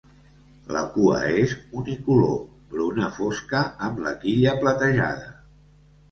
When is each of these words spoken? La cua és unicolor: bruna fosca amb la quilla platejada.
La 0.75 0.79
cua 0.93 1.17
és 1.41 1.51
unicolor: 1.81 2.33
bruna 2.71 3.09
fosca 3.17 3.61
amb 3.89 4.01
la 4.05 4.15
quilla 4.23 4.55
platejada. 4.65 5.29